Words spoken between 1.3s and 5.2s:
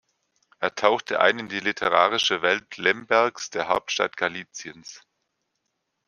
in die literarische Welt Lembergs, der Hauptstadt Galiziens.